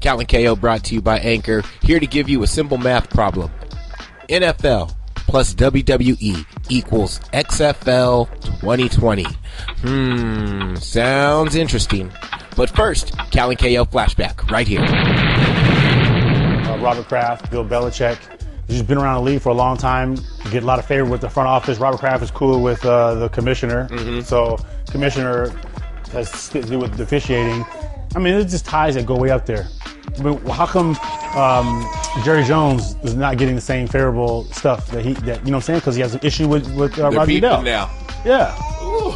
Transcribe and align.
Kal 0.00 0.18
and 0.18 0.28
KO 0.28 0.56
brought 0.56 0.84
to 0.84 0.94
you 0.94 1.02
by 1.02 1.18
Anchor, 1.18 1.62
here 1.82 2.00
to 2.00 2.06
give 2.06 2.28
you 2.28 2.42
a 2.42 2.46
simple 2.46 2.78
math 2.78 3.10
problem. 3.10 3.50
NFL 4.28 4.94
plus 5.16 5.54
WWE 5.54 6.44
equals 6.68 7.20
XFL 7.32 8.28
2020. 8.60 9.24
Hmm, 9.82 10.74
sounds 10.76 11.54
interesting. 11.54 12.10
But 12.56 12.70
first, 12.70 13.16
Kal 13.30 13.50
and 13.50 13.58
KO 13.58 13.84
flashback 13.84 14.50
right 14.50 14.66
here. 14.66 14.80
Uh, 14.80 16.78
Robert 16.78 17.06
Kraft, 17.06 17.50
Bill 17.50 17.64
Belichick. 17.64 18.18
He's 18.66 18.82
been 18.82 18.98
around 18.98 19.24
the 19.24 19.30
league 19.30 19.42
for 19.42 19.50
a 19.50 19.54
long 19.54 19.76
time. 19.76 20.16
You 20.44 20.50
get 20.50 20.62
a 20.62 20.66
lot 20.66 20.78
of 20.78 20.86
favor 20.86 21.04
with 21.08 21.20
the 21.20 21.28
front 21.30 21.48
office. 21.48 21.78
Robert 21.78 21.98
Kraft 21.98 22.22
is 22.22 22.30
cool 22.30 22.62
with 22.62 22.84
uh, 22.84 23.14
the 23.14 23.28
commissioner. 23.28 23.88
So 24.22 24.58
commissioner 24.90 25.50
has 26.12 26.48
to 26.50 26.62
do 26.62 26.78
with 26.78 26.98
officiating. 27.00 27.64
I 28.14 28.18
mean, 28.18 28.34
it's 28.34 28.50
just 28.50 28.64
ties 28.64 28.94
that 28.94 29.06
go 29.06 29.16
way 29.16 29.30
up 29.30 29.46
there. 29.46 29.68
Mean, 30.18 30.38
how 30.46 30.66
come 30.66 30.96
um, 31.36 31.86
Jerry 32.24 32.42
Jones 32.44 32.96
is 33.02 33.14
not 33.14 33.38
getting 33.38 33.54
the 33.54 33.60
same 33.60 33.86
favorable 33.86 34.44
stuff 34.46 34.88
that 34.88 35.04
he 35.04 35.12
that 35.14 35.44
you 35.44 35.50
know 35.52 35.58
what 35.58 35.62
I'm 35.62 35.62
saying? 35.62 35.78
Because 35.80 35.94
he 35.94 36.02
has 36.02 36.14
an 36.14 36.20
issue 36.22 36.48
with 36.48 36.68
with 36.74 36.98
uh, 36.98 37.10
Roger 37.10 37.32
Goodell. 37.32 37.62
now. 37.62 37.90
Yeah, 38.24 38.54
Ooh. 38.82 39.12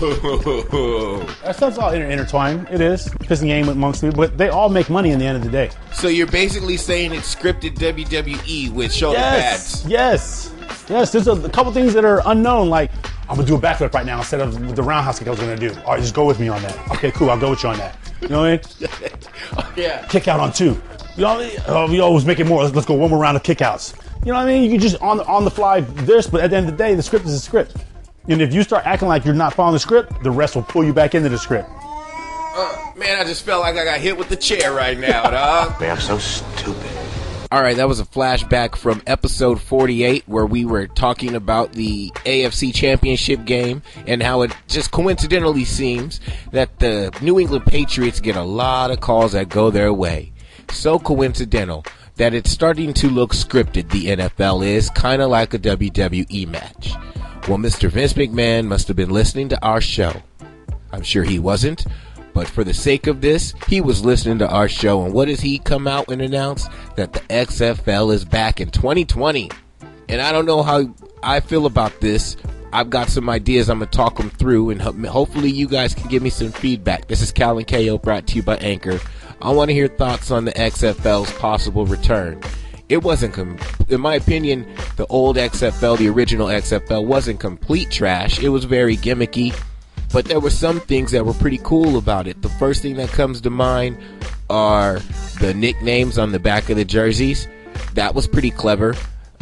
that 1.43 1.55
stuff's 1.57 1.77
all 1.77 1.91
inter- 1.93 2.09
intertwined. 2.09 2.69
It 2.71 2.81
is 2.81 3.09
pissing 3.09 3.47
game 3.49 3.69
amongst 3.69 4.01
people, 4.01 4.17
but 4.17 4.39
they 4.39 4.49
all 4.49 4.69
make 4.71 4.89
money 4.89 5.11
in 5.11 5.19
the 5.19 5.27
end 5.27 5.37
of 5.37 5.45
the 5.45 5.51
day. 5.51 5.71
So 5.93 6.09
you're 6.09 6.27
basically 6.27 6.77
saying 6.79 7.13
it's 7.13 7.35
scripted 7.35 7.75
WWE 7.77 8.71
with 8.73 8.93
shoulder 8.95 9.19
Yes, 9.19 9.83
pads. 9.83 9.91
yes, 9.91 10.53
yes. 10.89 11.13
There's 11.13 11.27
a, 11.27 11.33
a 11.33 11.51
couple 11.51 11.71
things 11.73 11.93
that 11.95 12.05
are 12.05 12.23
unknown. 12.25 12.71
Like 12.71 12.91
I'm 13.29 13.37
gonna 13.37 13.47
do 13.47 13.57
a 13.57 13.61
backflip 13.61 13.93
right 13.93 14.07
now 14.07 14.19
instead 14.19 14.41
of 14.41 14.75
the 14.75 14.83
roundhouse 14.83 15.19
kick 15.19 15.29
I 15.29 15.33
was 15.33 15.41
gonna 15.41 15.57
do. 15.57 15.75
All 15.85 15.93
right, 15.95 16.01
just 16.01 16.15
go 16.15 16.25
with 16.25 16.41
me 16.41 16.49
on 16.49 16.63
that. 16.63 16.91
Okay, 16.93 17.11
cool. 17.11 17.29
I'll 17.31 17.39
go 17.39 17.51
with 17.51 17.63
you 17.63 17.69
on 17.71 17.77
that. 17.79 17.97
You 18.23 18.29
know 18.29 18.41
what 18.41 18.67
I 18.81 19.07
mean? 19.11 19.64
Yeah. 19.77 20.07
Kick 20.07 20.29
out 20.29 20.41
on 20.41 20.53
two. 20.53 20.81
You 21.17 21.23
know 21.23 21.35
what 21.35 21.45
I 21.45 21.49
mean? 21.49 21.59
Oh, 21.69 21.91
we 21.91 22.01
always 22.01 22.25
make 22.25 22.41
it 22.41 22.47
more. 22.47 22.63
Let's, 22.63 22.75
let's 22.75 22.87
go 22.87 22.95
one 22.95 23.11
more 23.11 23.19
round 23.19 23.37
of 23.37 23.43
kickouts. 23.43 23.95
You 24.25 24.33
know 24.33 24.39
what 24.39 24.47
I 24.47 24.47
mean? 24.47 24.65
You 24.65 24.71
can 24.71 24.81
just 24.81 25.01
on 25.03 25.19
the 25.19 25.27
on 25.27 25.45
the 25.45 25.51
fly 25.51 25.81
this, 25.81 26.27
but 26.27 26.41
at 26.41 26.51
the 26.51 26.57
end 26.57 26.69
of 26.69 26.77
the 26.77 26.79
day, 26.79 26.95
the 26.95 27.03
script 27.03 27.27
is 27.27 27.35
a 27.35 27.41
script. 27.41 27.77
And 28.27 28.41
if 28.41 28.55
you 28.55 28.63
start 28.63 28.87
acting 28.87 29.09
like 29.09 29.25
you're 29.25 29.35
not 29.35 29.53
following 29.53 29.75
the 29.75 29.81
script, 29.81 30.23
the 30.23 30.31
rest 30.31 30.55
will 30.55 30.63
pull 30.63 30.83
you 30.83 30.95
back 30.95 31.15
into 31.15 31.29
the 31.29 31.39
script. 31.39 31.69
Uh, 31.77 32.93
man, 32.97 33.19
I 33.19 33.25
just 33.25 33.45
felt 33.45 33.63
like 33.63 33.77
I 33.77 33.85
got 33.85 34.01
hit 34.01 34.17
with 34.17 34.29
the 34.29 34.37
chair 34.37 34.73
right 34.73 34.99
now, 34.99 35.25
dog. 35.25 35.79
Man, 35.81 35.91
I'm 35.91 36.01
so 36.01 36.19
stupid. 36.19 36.94
All 37.55 37.63
right, 37.63 37.77
that 37.77 37.87
was 37.87 38.01
a 38.01 38.05
flashback 38.05 38.75
from 38.75 39.01
episode 39.07 39.61
48 39.61 40.25
where 40.27 40.45
we 40.45 40.65
were 40.65 40.89
talking 40.89 41.37
about 41.37 41.71
the 41.71 42.11
AFC 42.25 42.75
Championship 42.75 43.45
game 43.45 43.81
and 44.09 44.21
how 44.21 44.43
it 44.43 44.51
just 44.67 44.91
coincidentally 44.91 45.65
seems 45.65 46.19
that 46.51 46.81
the 46.81 47.17
New 47.23 47.39
England 47.39 47.65
Patriots 47.65 48.19
get 48.19 48.35
a 48.35 48.43
lot 48.43 48.91
of 48.91 48.99
calls 48.99 49.35
that 49.35 49.51
go 49.51 49.71
their 49.71 49.93
way. 49.93 50.33
So 50.73 50.99
coincidental 50.99 51.85
that 52.17 52.35
it's 52.35 52.51
starting 52.51 52.93
to 52.95 53.09
look 53.09 53.33
scripted, 53.33 53.89
the 53.89 54.07
NFL 54.07 54.67
is, 54.67 54.91
kind 54.91 55.23
of 55.23 55.31
like 55.31 55.55
a 55.55 55.59
WWE 55.61 56.49
match. 56.49 56.95
Well, 57.47 57.59
Mr. 57.59 57.89
Vince 57.89 58.15
McMahon 58.15 58.67
must 58.67 58.89
have 58.89 58.97
been 58.97 59.11
listening 59.11 59.49
to 59.51 59.65
our 59.65 59.81
show. 59.81 60.13
I'm 60.91 61.03
sure 61.03 61.23
he 61.23 61.39
wasn't, 61.39 61.87
but 62.35 62.49
for 62.49 62.65
the 62.65 62.75
sake 62.75 63.07
of 63.07 63.21
this, 63.21 63.55
he 63.69 63.81
was 63.81 64.05
listening 64.05 64.39
to 64.41 64.49
our 64.49 64.69
show. 64.69 65.05
And 65.05 65.15
what 65.15 65.29
does 65.29 65.41
he 65.41 65.59
come 65.59 65.87
out 65.87 66.11
and 66.11 66.21
announce? 66.21 66.69
That 66.97 67.13
the 67.13 67.21
XFL 67.21 68.13
is 68.13 68.25
back 68.25 68.61
in 68.61 68.71
2020. 68.71 69.51
And 70.09 70.21
I 70.21 70.33
don't 70.33 70.45
know 70.45 70.63
how 70.63 70.93
I 71.23 71.41
feel 71.41 71.65
about 71.65 72.01
this. 72.01 72.37
I've 72.73 72.91
got 72.91 73.09
some 73.09 73.31
ideas. 73.31 73.71
I'm 73.71 73.79
going 73.79 73.89
to 73.89 73.97
talk 73.97 74.17
them 74.17 74.31
through, 74.31 74.71
and 74.71 74.83
hopefully, 74.83 75.49
you 75.49 75.69
guys 75.69 75.95
can 75.95 76.09
give 76.09 76.25
me 76.25 76.31
some 76.31 76.51
feedback. 76.51 77.07
This 77.07 77.23
is 77.23 77.31
Kal 77.31 77.63
KO 77.63 77.99
brought 77.99 78.27
to 78.27 78.37
you 78.37 78.43
by 78.43 78.57
Anchor. 78.57 78.99
I 79.41 79.53
want 79.53 79.69
to 79.69 79.75
hear 79.75 79.87
thoughts 79.87 80.33
on 80.33 80.45
the 80.45 80.53
XFL's 80.53 81.33
possible 81.35 81.87
return. 81.87 82.43
It 82.89 83.03
wasn't, 83.03 83.33
com- 83.33 83.59
in 83.89 84.01
my 84.01 84.17
opinion, 84.17 84.67
the 84.97 85.07
old 85.07 85.37
XFL, 85.37 85.99
the 85.99 86.09
original 86.09 86.49
XFL, 86.49 87.07
wasn't 87.07 87.39
complete 87.39 87.91
trash. 87.91 88.41
It 88.43 88.49
was 88.49 88.65
very 88.65 88.97
gimmicky 88.97 89.55
but 90.15 90.27
there 90.27 90.39
were 90.39 90.49
some 90.49 90.79
things 90.79 91.11
that 91.11 91.27
were 91.27 91.35
pretty 91.35 91.59
cool 91.65 91.99
about 91.99 92.29
it. 92.29 92.41
The 92.41 92.49
first 92.51 92.83
thing 92.83 92.95
that 92.99 93.09
comes 93.09 93.41
to 93.41 93.51
mind 93.51 93.99
are 94.49 95.01
the 95.41 95.53
nicknames 95.53 96.19
on 96.19 96.31
the 96.31 96.39
back 96.39 96.71
of 96.71 96.77
the 96.77 96.85
jerseys. 96.85 97.49
That 97.95 98.15
was 98.15 98.29
pretty 98.29 98.53
clever. 98.53 98.95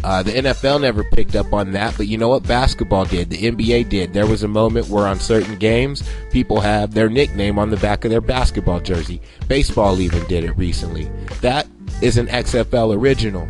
Uh, 0.02 0.22
the 0.22 0.32
NFL 0.32 0.80
never 0.80 1.04
picked 1.04 1.36
up 1.36 1.52
on 1.52 1.72
that, 1.72 1.94
but 1.98 2.06
you 2.06 2.16
know 2.16 2.30
what? 2.30 2.44
Basketball 2.44 3.04
did. 3.04 3.28
The 3.28 3.50
NBA 3.50 3.90
did. 3.90 4.14
There 4.14 4.26
was 4.26 4.44
a 4.44 4.48
moment 4.48 4.88
where 4.88 5.06
on 5.06 5.20
certain 5.20 5.58
games, 5.58 6.02
people 6.30 6.58
have 6.58 6.94
their 6.94 7.10
nickname 7.10 7.58
on 7.58 7.68
the 7.68 7.76
back 7.76 8.06
of 8.06 8.10
their 8.10 8.22
basketball 8.22 8.80
jersey. 8.80 9.20
Baseball 9.48 10.00
even 10.00 10.26
did 10.26 10.42
it 10.42 10.56
recently. 10.56 11.04
That 11.42 11.66
is 12.00 12.16
an 12.16 12.28
XFL 12.28 12.96
original 12.96 13.46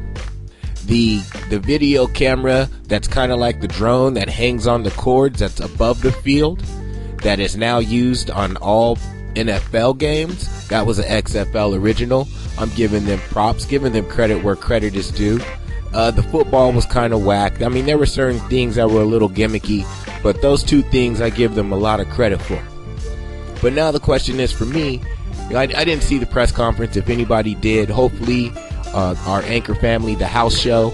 the 0.86 1.18
the 1.48 1.60
video 1.60 2.08
camera 2.08 2.68
that's 2.88 3.06
kind 3.06 3.30
of 3.30 3.38
like 3.38 3.60
the 3.60 3.68
drone 3.68 4.14
that 4.14 4.28
hangs 4.28 4.66
on 4.66 4.82
the 4.82 4.90
cords 4.90 5.38
that's 5.38 5.60
above 5.60 6.02
the 6.02 6.10
field 6.10 6.60
that 7.22 7.40
is 7.40 7.56
now 7.56 7.78
used 7.78 8.30
on 8.30 8.56
all 8.58 8.96
NFL 9.34 9.98
games. 9.98 10.68
That 10.68 10.86
was 10.86 10.98
an 10.98 11.04
XFL 11.06 11.78
original. 11.78 12.28
I'm 12.58 12.70
giving 12.70 13.04
them 13.04 13.18
props, 13.30 13.64
giving 13.64 13.92
them 13.92 14.06
credit 14.08 14.42
where 14.42 14.56
credit 14.56 14.94
is 14.94 15.10
due. 15.10 15.40
Uh, 15.94 16.10
the 16.10 16.22
football 16.22 16.72
was 16.72 16.86
kind 16.86 17.12
of 17.12 17.24
whack. 17.24 17.60
I 17.62 17.68
mean, 17.68 17.86
there 17.86 17.98
were 17.98 18.06
certain 18.06 18.40
things 18.48 18.76
that 18.76 18.88
were 18.88 19.02
a 19.02 19.06
little 19.06 19.28
gimmicky, 19.28 19.86
but 20.22 20.40
those 20.40 20.62
two 20.62 20.82
things 20.82 21.20
I 21.20 21.30
give 21.30 21.54
them 21.54 21.72
a 21.72 21.76
lot 21.76 22.00
of 22.00 22.08
credit 22.08 22.40
for. 22.40 22.62
But 23.60 23.74
now 23.74 23.90
the 23.90 24.00
question 24.00 24.40
is 24.40 24.50
for 24.50 24.64
me, 24.64 25.02
I, 25.50 25.62
I 25.62 25.84
didn't 25.84 26.02
see 26.02 26.18
the 26.18 26.26
press 26.26 26.50
conference. 26.50 26.96
If 26.96 27.10
anybody 27.10 27.54
did, 27.54 27.90
hopefully 27.90 28.52
uh, 28.86 29.14
our 29.26 29.42
anchor 29.42 29.74
family, 29.74 30.14
the 30.14 30.26
house 30.26 30.58
show, 30.58 30.90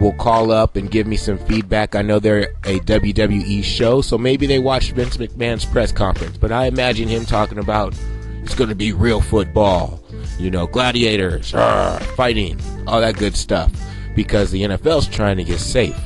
will 0.00 0.14
call 0.14 0.50
up 0.50 0.76
and 0.76 0.90
give 0.90 1.06
me 1.06 1.16
some 1.16 1.38
feedback. 1.38 1.94
I 1.94 2.02
know 2.02 2.18
they're 2.18 2.54
a 2.64 2.80
WWE 2.80 3.62
show, 3.62 4.00
so 4.00 4.16
maybe 4.16 4.46
they 4.46 4.58
watched 4.58 4.92
Vince 4.92 5.18
McMahon's 5.18 5.66
press 5.66 5.92
conference. 5.92 6.38
But 6.38 6.50
I 6.50 6.66
imagine 6.66 7.06
him 7.06 7.26
talking 7.26 7.58
about 7.58 7.94
it's 8.42 8.54
going 8.54 8.70
to 8.70 8.74
be 8.74 8.92
real 8.92 9.20
football, 9.20 10.02
you 10.38 10.50
know, 10.50 10.66
gladiators, 10.66 11.52
argh, 11.52 12.02
fighting, 12.16 12.58
all 12.86 13.00
that 13.00 13.18
good 13.18 13.36
stuff, 13.36 13.70
because 14.16 14.50
the 14.50 14.62
NFL's 14.62 15.06
trying 15.06 15.36
to 15.36 15.44
get 15.44 15.60
safe. 15.60 15.96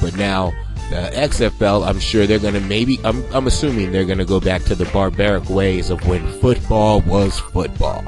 But 0.00 0.16
now 0.16 0.52
uh, 0.92 1.10
the 1.10 1.16
XFL, 1.16 1.86
I'm 1.86 1.98
sure 1.98 2.26
they're 2.26 2.38
going 2.38 2.54
to 2.54 2.60
maybe, 2.60 3.00
I'm, 3.04 3.22
I'm 3.34 3.48
assuming 3.48 3.90
they're 3.90 4.04
going 4.04 4.18
to 4.18 4.24
go 4.24 4.40
back 4.40 4.62
to 4.64 4.76
the 4.76 4.86
barbaric 4.86 5.50
ways 5.50 5.90
of 5.90 6.06
when 6.06 6.26
football 6.40 7.00
was 7.02 7.38
football. 7.38 8.04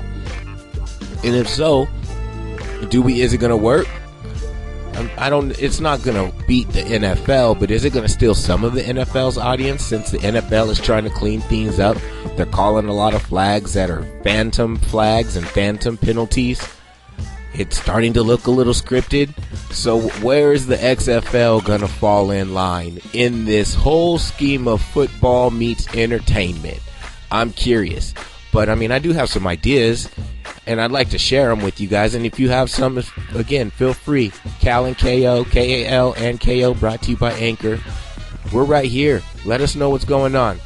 And 1.25 1.36
if 1.36 1.48
so, 1.48 1.88
do 2.88 3.02
we, 3.02 3.20
is 3.20 3.32
it 3.32 3.38
going 3.38 3.50
to 3.50 3.56
work? 3.56 3.88
I'm- 5.19 5.31
don't. 5.31 5.59
It's 5.62 5.81
not 5.81 6.03
going 6.03 6.17
to 6.31 6.47
beat 6.47 6.69
the 6.69 6.83
NFL, 6.83 7.59
but 7.59 7.71
is 7.71 7.84
it 7.84 7.93
going 7.93 8.06
to 8.06 8.12
steal 8.12 8.34
some 8.34 8.65
of 8.65 8.75
the 8.75 8.83
NFL's 8.83 9.39
audience? 9.39 9.84
Since 9.84 10.11
the 10.11 10.19
NFL 10.19 10.71
is 10.71 10.81
trying 10.81 11.05
to 11.05 11.11
clean 11.11 11.41
things 11.43 11.78
up, 11.78 11.97
they're 12.37 12.47
calling 12.47 12.87
a 12.87 12.95
lot 12.95 13.15
of 13.15 13.23
flags 13.23 13.75
that 13.75 13.91
are 13.91 14.05
phantom 14.23 14.77
flags 14.77 15.37
and 15.37 15.47
phantom 15.47 15.97
penalties. 15.97 16.67
It's 17.55 17.78
starting 17.78 18.15
to 18.15 18.23
look 18.23 18.47
a 18.47 18.50
little 18.50 18.73
scripted. 18.73 19.34
So 19.73 20.00
where 20.21 20.53
is 20.53 20.67
the 20.67 20.77
XFL 20.77 21.62
going 21.65 21.81
to 21.83 21.89
fall 21.89 22.31
in 22.31 22.55
line 22.55 23.00
in 23.12 23.44
this 23.44 23.75
whole 23.75 24.19
scheme 24.19 24.67
of 24.67 24.81
football 24.81 25.50
meets 25.50 25.87
entertainment? 25.94 26.81
I'm 27.31 27.53
curious, 27.53 28.15
but 28.53 28.69
I 28.69 28.75
mean, 28.75 28.91
I 28.91 28.99
do 28.99 29.12
have 29.12 29.29
some 29.29 29.47
ideas 29.47 30.09
and 30.67 30.81
I'd 30.81 30.93
like 30.93 31.11
to 31.11 31.19
share 31.19 31.49
them 31.49 31.62
with 31.62 31.81
you 31.81 31.89
guys. 31.89 32.15
And 32.15 32.25
if 32.25 32.39
you 32.39 32.49
have 32.49 32.71
some, 32.71 33.03
again, 33.34 33.71
feel 33.71 33.93
free. 33.95 34.33
Kal 34.61 34.84
and 34.84 34.97
KO, 34.97 35.45
K 35.45 35.84
A 35.84 35.89
L 35.89 36.15
and 36.17 36.41
KO, 36.41 36.75
brought 36.75 37.03
to 37.03 37.11
you 37.11 37.17
by 37.17 37.33
Anchor. 37.33 37.81
We're 38.53 38.65
right 38.65 38.89
here. 38.89 39.23
Let 39.45 39.61
us 39.61 39.75
know 39.75 39.91
what's 39.91 40.05
going 40.05 40.37
on. 40.37 40.59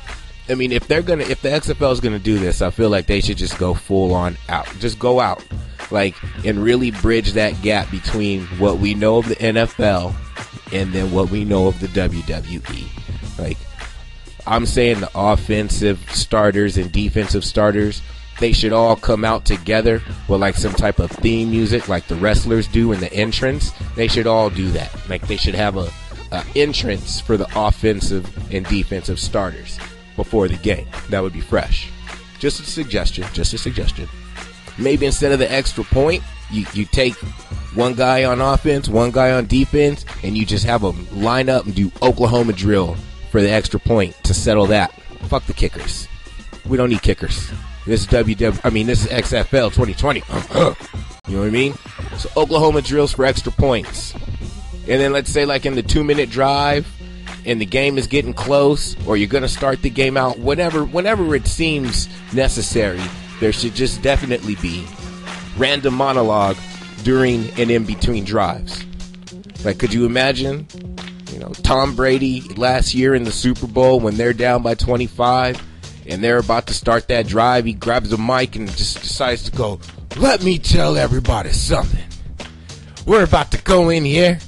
I 0.49 0.55
mean, 0.55 0.71
if 0.71 0.87
they're 0.87 1.03
gonna, 1.03 1.25
if 1.25 1.43
the 1.43 1.49
XFL 1.49 1.93
is 1.93 2.01
gonna 2.01 2.19
do 2.19 2.39
this, 2.39 2.63
I 2.63 2.71
feel 2.71 2.89
like 2.89 3.07
they 3.07 3.21
should 3.21 3.37
just 3.37 3.59
go 3.59 3.75
full 3.75 4.15
on 4.15 4.37
out. 4.49 4.67
Just 4.79 4.99
go 4.99 5.19
out, 5.19 5.45
like, 5.91 6.15
and 6.45 6.63
really 6.63 6.93
bridge 6.93 7.33
that 7.33 7.61
gap 7.63 7.91
between 7.91 8.43
what 8.59 8.79
we 8.79 8.95
know 8.95 9.19
of 9.19 9.29
the 9.29 9.37
NFL 9.37 10.15
and 10.73 10.93
then 10.93 11.13
what 11.13 11.31
we 11.31 11.45
know 11.45 11.67
of 11.67 11.81
the 11.81 11.89
WWE. 11.89 13.39
Like, 13.39 13.59
I'm 14.47 14.67
saying 14.67 15.01
the 15.01 15.11
offensive 15.15 15.99
starters 16.13 16.77
and 16.77 16.93
defensive 16.93 17.45
starters, 17.45 18.01
they 18.39 18.53
should 18.53 18.73
all 18.73 18.97
come 18.97 19.25
out 19.25 19.45
together 19.45 20.03
with 20.29 20.41
like 20.41 20.57
some 20.57 20.75
type 20.75 20.99
of 20.99 21.11
theme 21.11 21.51
music, 21.51 21.89
like 21.89 22.07
the 22.07 22.17
wrestlers 22.17 22.69
do 22.69 22.93
in 22.93 23.01
the 23.01 23.13
entrance. 23.13 23.73
They 23.95 24.09
should 24.09 24.27
all 24.27 24.51
do 24.51 24.71
that. 24.73 24.93
Like 25.09 25.27
they 25.27 25.37
should 25.37 25.55
have 25.55 25.77
a, 25.77 25.91
a 26.33 26.45
entrance 26.55 27.21
for 27.21 27.37
the 27.37 27.49
offensive 27.57 28.27
and 28.53 28.67
defensive 28.67 29.19
starters 29.19 29.79
before 30.17 30.49
the 30.49 30.57
game. 30.57 30.87
That 31.09 31.23
would 31.23 31.33
be 31.33 31.41
fresh. 31.41 31.91
Just 32.39 32.61
a 32.61 32.65
suggestion. 32.65 33.25
Just 33.33 33.55
a 33.55 33.59
suggestion. 33.59 34.09
Maybe 34.79 35.07
instead 35.07 35.33
of 35.33 35.39
the 35.39 35.51
extra 35.51 35.85
point, 35.85 36.23
you, 36.51 36.67
you 36.75 36.85
take 36.85 37.15
one 37.75 37.95
guy 37.95 38.25
on 38.25 38.41
offense, 38.41 38.89
one 38.89 39.11
guy 39.11 39.33
on 39.33 39.47
defense, 39.47 40.05
and 40.23 40.37
you 40.37 40.45
just 40.45 40.65
have 40.65 40.83
them 40.83 41.07
line 41.13 41.49
up 41.49 41.65
and 41.65 41.75
do 41.75 41.91
Oklahoma 42.03 42.53
drill 42.53 42.97
for 43.31 43.41
the 43.41 43.51
extra 43.51 43.81
point 43.81 44.15
to 44.25 44.35
settle 44.35 44.67
that. 44.67 44.93
Fuck 45.29 45.47
the 45.47 45.55
kickers. 45.55 46.07
We 46.67 46.77
don't 46.77 46.91
need 46.91 47.03
kickers. 47.03 47.51
This 47.87 48.01
is 48.01 48.07
WW. 48.09 48.61
I 48.65 48.71
mean, 48.71 48.89
this 48.89 49.05
is 49.05 49.11
XFL 49.11 49.73
2020. 49.73 50.23
You 51.29 51.35
know 51.35 51.41
what 51.41 51.49
I 51.49 51.51
mean? 51.51 51.75
So 52.19 52.29
Oklahoma 52.37 52.83
drills 52.83 53.13
for 53.13 53.25
extra 53.25 53.51
points. 53.51 54.15
And 54.89 55.01
then 55.01 55.13
let's 55.13 55.29
say 55.29 55.45
like 55.45 55.67
in 55.67 55.75
the 55.75 55.83
two 55.83 56.05
minute 56.05 56.31
drive 56.31 56.87
and 57.45 57.61
the 57.61 57.67
game 57.67 57.99
is 57.99 58.07
getting 58.07 58.33
close 58.33 58.95
or 59.07 59.17
you're 59.17 59.27
gonna 59.27 59.49
start 59.49 59.83
the 59.83 59.91
game 59.91 60.17
out, 60.17 60.39
whatever 60.39 60.85
whenever 60.85 61.35
it 61.35 61.49
seems 61.49 62.09
necessary, 62.33 63.01
there 63.41 63.53
should 63.53 63.75
just 63.75 64.03
definitely 64.03 64.55
be 64.63 64.87
random 65.57 65.95
monologue 65.95 66.57
during 67.03 67.51
and 67.59 67.73
in 67.73 67.85
between 67.85 68.25
drives. 68.25 68.85
Like 69.65 69.81
could 69.81 69.93
you 69.93 70.07
imagine, 70.07 70.69
you 71.33 71.41
know, 71.41 71.51
Tom 71.65 71.97
Brady 71.97 72.43
last 72.55 72.95
year 72.95 73.17
in 73.17 73.25
the 73.25 73.33
Super 73.33 73.67
Bowl 73.67 73.99
when 73.99 74.17
they're 74.17 74.33
down 74.33 74.63
by 74.63 74.75
25 74.75 75.61
and 76.09 76.23
they're 76.23 76.39
about 76.39 76.67
to 76.69 76.75
start 76.75 77.09
that 77.09 77.27
drive, 77.27 77.65
he 77.65 77.73
grabs 77.73 78.13
a 78.13 78.19
mic 78.19 78.57
and 78.57 78.69
just 78.77 79.01
decides 79.01 79.43
to 79.45 79.53
go, 79.53 79.81
"Let 80.17 80.43
me 80.43 80.59
tell 80.59 80.97
everybody 80.97 81.53
something. 81.53 82.05
We're 83.05 83.25
about 83.25 83.51
to 83.53 83.59
go 83.63 83.91
in 83.91 84.05
here 84.05 84.39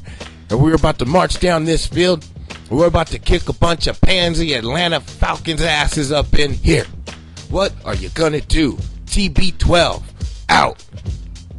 and 0.50 0.60
we're 0.60 0.74
about 0.74 0.98
to 0.98 1.06
march 1.06 1.38
down 1.38 1.64
this 1.64 1.86
field. 1.86 2.24
We're 2.70 2.86
about 2.86 3.06
to 3.08 3.18
kick 3.18 3.48
a 3.48 3.52
bunch 3.52 3.86
of 3.86 4.00
pansy 4.00 4.54
Atlanta 4.54 5.00
Falcons 5.00 5.62
asses 5.62 6.12
up 6.12 6.38
in 6.38 6.52
here. 6.52 6.86
What 7.50 7.72
are 7.84 7.94
you 7.94 8.08
gonna 8.10 8.40
do? 8.40 8.78
TB12 9.06 10.02
out. 10.48 10.84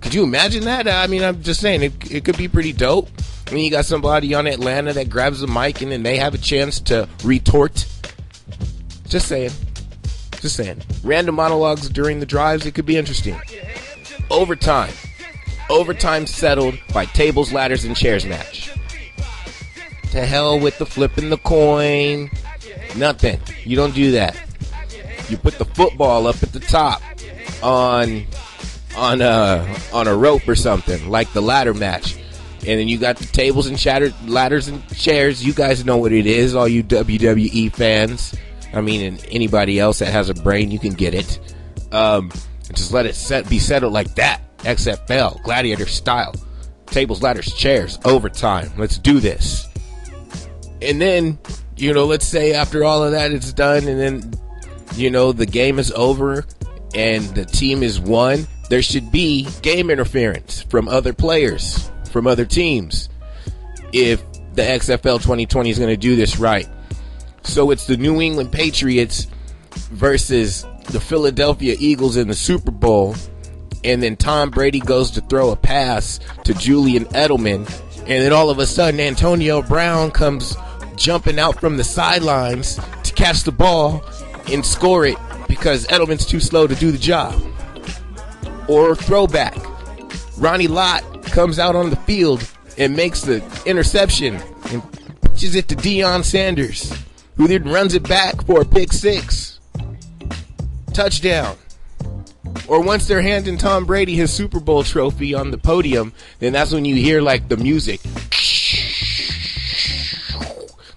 Could 0.01 0.13
you 0.13 0.23
imagine 0.23 0.65
that? 0.65 0.87
I 0.87 1.07
mean, 1.07 1.23
I'm 1.23 1.41
just 1.41 1.61
saying 1.61 1.83
it, 1.83 2.11
it 2.11 2.25
could 2.25 2.37
be 2.37 2.47
pretty 2.47 2.73
dope. 2.73 3.09
I 3.47 3.51
mean, 3.53 3.65
you 3.65 3.71
got 3.71 3.85
somebody 3.85 4.33
on 4.35 4.45
Atlanta 4.45 4.93
that 4.93 5.09
grabs 5.09 5.39
the 5.39 5.47
mic 5.47 5.81
and 5.81 5.91
then 5.91 6.03
they 6.03 6.17
have 6.17 6.33
a 6.33 6.37
chance 6.37 6.79
to 6.81 7.07
retort. 7.23 7.85
Just 9.07 9.27
saying. 9.27 9.51
Just 10.41 10.55
saying. 10.55 10.81
Random 11.03 11.35
monologues 11.35 11.89
during 11.89 12.19
the 12.19 12.25
drives, 12.25 12.65
it 12.65 12.73
could 12.73 12.85
be 12.85 12.97
interesting. 12.97 13.39
Overtime. 14.31 14.93
Overtime 15.69 16.25
settled 16.25 16.79
by 16.93 17.05
tables, 17.05 17.53
ladders, 17.53 17.83
and 17.83 17.95
chairs 17.95 18.25
match. 18.25 18.71
To 20.11 20.25
hell 20.25 20.59
with 20.59 20.77
the 20.79 20.85
flipping 20.85 21.29
the 21.29 21.37
coin. 21.37 22.31
Nothing. 22.95 23.39
You 23.63 23.75
don't 23.75 23.93
do 23.93 24.11
that. 24.11 24.35
You 25.29 25.37
put 25.37 25.59
the 25.59 25.65
football 25.65 26.25
up 26.25 26.41
at 26.41 26.51
the 26.51 26.59
top 26.59 27.01
on 27.61 28.25
on 28.95 29.21
a 29.21 29.75
on 29.93 30.07
a 30.07 30.15
rope 30.15 30.47
or 30.47 30.55
something, 30.55 31.09
like 31.09 31.31
the 31.33 31.41
ladder 31.41 31.73
match. 31.73 32.15
And 32.59 32.79
then 32.79 32.87
you 32.87 32.97
got 32.97 33.17
the 33.17 33.25
tables 33.25 33.67
and 33.67 33.79
shatter, 33.79 34.11
ladders 34.25 34.67
and 34.67 34.85
chairs. 34.95 35.45
You 35.45 35.53
guys 35.53 35.85
know 35.85 35.97
what 35.97 36.11
it 36.11 36.25
is, 36.25 36.55
all 36.55 36.67
you 36.67 36.83
WWE 36.83 37.73
fans. 37.73 38.35
I 38.73 38.81
mean, 38.81 39.01
and 39.05 39.25
anybody 39.31 39.79
else 39.79 39.99
that 39.99 40.11
has 40.11 40.29
a 40.29 40.33
brain, 40.33 40.71
you 40.71 40.79
can 40.79 40.93
get 40.93 41.13
it. 41.13 41.39
Um, 41.91 42.31
just 42.73 42.91
let 42.93 43.05
it 43.05 43.15
set 43.15 43.49
be 43.49 43.59
settled 43.59 43.93
like 43.93 44.15
that. 44.15 44.41
XFL, 44.59 45.41
gladiator 45.43 45.87
style. 45.87 46.35
Tables, 46.87 47.21
ladders, 47.21 47.53
chairs, 47.53 47.99
overtime. 48.05 48.71
Let's 48.77 48.97
do 48.97 49.19
this. 49.19 49.67
And 50.81 51.01
then, 51.01 51.39
you 51.77 51.93
know, 51.93 52.05
let's 52.05 52.25
say 52.25 52.53
after 52.53 52.83
all 52.83 53.03
of 53.03 53.11
that 53.11 53.31
it's 53.31 53.53
done 53.53 53.87
and 53.87 53.99
then, 53.99 54.33
you 54.95 55.09
know, 55.09 55.31
the 55.31 55.45
game 55.45 55.79
is 55.79 55.91
over 55.91 56.45
and 56.95 57.23
the 57.35 57.45
team 57.45 57.83
is 57.83 57.99
won, 57.99 58.47
there 58.69 58.81
should 58.81 59.11
be 59.11 59.47
game 59.61 59.89
interference 59.89 60.63
from 60.63 60.87
other 60.87 61.13
players, 61.13 61.91
from 62.11 62.27
other 62.27 62.45
teams. 62.45 63.09
If 63.93 64.23
the 64.53 64.61
XFL 64.61 65.21
2020 65.21 65.69
is 65.69 65.77
going 65.77 65.89
to 65.89 65.97
do 65.97 66.15
this 66.15 66.37
right. 66.37 66.67
So 67.49 67.71
it's 67.71 67.87
the 67.87 67.97
New 67.97 68.21
England 68.21 68.51
Patriots 68.51 69.25
versus 69.91 70.67
the 70.91 70.99
Philadelphia 70.99 71.75
Eagles 71.79 72.15
in 72.15 72.27
the 72.27 72.35
Super 72.35 72.69
Bowl. 72.69 73.15
And 73.83 74.03
then 74.03 74.17
Tom 74.17 74.51
Brady 74.51 74.79
goes 74.79 75.09
to 75.11 75.21
throw 75.21 75.49
a 75.49 75.55
pass 75.55 76.19
to 76.43 76.53
Julian 76.53 77.05
Edelman. 77.05 77.67
And 78.01 78.23
then 78.23 78.33
all 78.33 78.51
of 78.51 78.59
a 78.59 78.67
sudden, 78.67 78.99
Antonio 78.99 79.63
Brown 79.63 80.11
comes 80.11 80.55
jumping 80.95 81.39
out 81.39 81.59
from 81.59 81.75
the 81.75 81.83
sidelines 81.83 82.79
to 83.03 83.13
catch 83.15 83.41
the 83.41 83.51
ball 83.51 84.03
and 84.51 84.63
score 84.63 85.07
it 85.07 85.17
because 85.47 85.87
Edelman's 85.87 86.27
too 86.27 86.39
slow 86.39 86.67
to 86.67 86.75
do 86.75 86.91
the 86.91 86.99
job. 86.99 87.33
Or 88.67 88.95
throwback. 88.95 89.57
Ronnie 90.37 90.67
Lott 90.67 91.23
comes 91.23 91.57
out 91.57 91.75
on 91.75 91.89
the 91.89 91.95
field 91.95 92.47
and 92.77 92.95
makes 92.95 93.21
the 93.21 93.43
interception 93.65 94.35
and 94.69 94.83
pitches 95.23 95.55
it 95.55 95.67
to 95.69 95.75
Deion 95.75 96.23
Sanders 96.23 96.93
who 97.39 97.47
then 97.47 97.63
runs 97.63 97.95
it 97.95 98.03
back 98.03 98.45
for 98.45 98.61
a 98.61 98.65
pick 98.65 98.91
six. 98.91 99.61
Touchdown. 100.93 101.55
Or 102.67 102.81
once 102.83 103.07
they're 103.07 103.21
handing 103.21 103.57
Tom 103.57 103.85
Brady 103.85 104.13
his 104.13 104.31
Super 104.31 104.59
Bowl 104.59 104.83
trophy 104.83 105.33
on 105.33 105.49
the 105.49 105.57
podium, 105.57 106.11
then 106.39 106.51
that's 106.51 106.73
when 106.73 106.83
you 106.83 106.95
hear 106.95 107.21
like 107.21 107.47
the 107.47 107.55
music. 107.55 108.01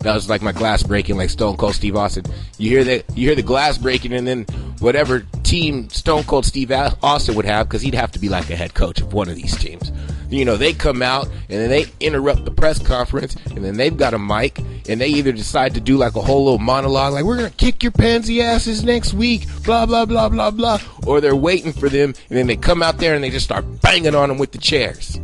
That 0.00 0.14
was 0.16 0.28
like 0.28 0.42
my 0.42 0.50
glass 0.50 0.82
breaking, 0.82 1.16
like 1.16 1.30
Stone 1.30 1.58
Cold 1.58 1.76
Steve 1.76 1.94
Austin. 1.94 2.24
You 2.58 2.70
hear 2.70 2.82
that? 2.82 3.16
You 3.16 3.28
hear 3.28 3.36
the 3.36 3.42
glass 3.42 3.78
breaking, 3.78 4.12
and 4.12 4.26
then 4.26 4.42
whatever 4.80 5.20
team 5.44 5.88
Stone 5.90 6.24
Cold 6.24 6.44
Steve 6.44 6.72
Austin 6.72 7.36
would 7.36 7.44
have, 7.44 7.68
because 7.68 7.82
he'd 7.82 7.94
have 7.94 8.10
to 8.10 8.18
be 8.18 8.28
like 8.28 8.50
a 8.50 8.56
head 8.56 8.74
coach 8.74 9.00
of 9.00 9.12
one 9.12 9.28
of 9.28 9.36
these 9.36 9.56
teams. 9.56 9.92
You 10.32 10.46
know, 10.46 10.56
they 10.56 10.72
come 10.72 11.02
out 11.02 11.26
and 11.26 11.60
then 11.60 11.68
they 11.68 11.84
interrupt 12.00 12.46
the 12.46 12.50
press 12.50 12.78
conference, 12.78 13.36
and 13.46 13.62
then 13.62 13.76
they've 13.76 13.96
got 13.96 14.14
a 14.14 14.18
mic, 14.18 14.58
and 14.88 14.98
they 15.00 15.08
either 15.08 15.30
decide 15.30 15.74
to 15.74 15.80
do 15.80 15.98
like 15.98 16.16
a 16.16 16.22
whole 16.22 16.44
little 16.44 16.58
monologue, 16.58 17.12
like 17.12 17.24
we're 17.24 17.36
gonna 17.36 17.50
kick 17.50 17.82
your 17.82 17.92
pansy 17.92 18.40
asses 18.40 18.82
next 18.82 19.12
week, 19.12 19.46
blah 19.62 19.84
blah 19.84 20.06
blah 20.06 20.30
blah 20.30 20.50
blah, 20.50 20.78
or 21.06 21.20
they're 21.20 21.36
waiting 21.36 21.72
for 21.72 21.90
them, 21.90 22.14
and 22.30 22.38
then 22.38 22.46
they 22.46 22.56
come 22.56 22.82
out 22.82 22.96
there 22.96 23.14
and 23.14 23.22
they 23.22 23.28
just 23.28 23.44
start 23.44 23.82
banging 23.82 24.14
on 24.14 24.30
them 24.30 24.38
with 24.38 24.52
the 24.52 24.58
chairs, 24.58 25.16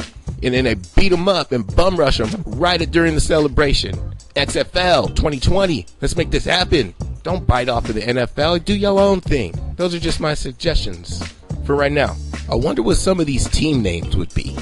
and 0.43 0.52
then 0.52 0.64
they 0.64 0.75
beat 0.94 1.08
them 1.08 1.26
up 1.26 1.52
and 1.52 1.75
bum 1.75 1.96
rush 1.96 2.19
them 2.19 2.43
right 2.44 2.90
during 2.90 3.14
the 3.14 3.20
celebration. 3.20 3.94
XFL 4.37 5.08
2020. 5.16 5.87
Let's 6.00 6.16
make 6.16 6.31
this 6.31 6.44
happen. 6.44 6.94
Don't 7.22 7.46
bite 7.46 7.69
off 7.69 7.88
of 7.88 7.94
the 7.94 8.02
NFL. 8.02 8.64
Do 8.64 8.75
your 8.75 9.00
own 9.00 9.20
thing. 9.20 9.58
Those 9.76 9.94
are 9.94 9.99
just 9.99 10.20
my 10.20 10.34
suggestions 10.34 11.26
for 11.64 11.75
right 11.75 11.90
now. 11.90 12.14
I 12.49 12.54
wonder 12.54 12.82
what 12.82 12.99
some 12.99 13.20
of 13.20 13.26
these 13.26 13.49
team 13.49 13.82
names 13.82 14.14
would 14.16 14.32
be. 14.34 14.56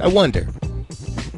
I 0.00 0.08
wonder. 0.08 0.48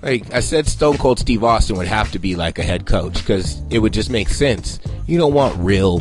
Like 0.03 0.33
I 0.33 0.41
said, 0.41 0.67
Stone 0.67 0.99
Cold 0.99 1.19
Steve 1.19 1.43
Austin 1.43 1.77
would 1.77 1.87
have 1.87 2.13
to 2.13 2.19
be 2.19 2.37
like 2.37 2.59
a 2.59 2.63
head 2.63 2.87
coach 2.87 3.15
because 3.15 3.61
it 3.71 3.79
would 3.79 3.93
just 3.93 4.11
make 4.11 4.29
sense. 4.29 4.79
You 5.07 5.19
don't 5.19 5.35
want 5.35 5.57
real 5.59 6.01